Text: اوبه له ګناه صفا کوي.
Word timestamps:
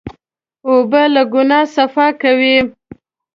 اوبه 0.69 1.01
له 1.13 1.23
ګناه 1.33 1.65
صفا 1.75 2.07
کوي. 2.21 2.57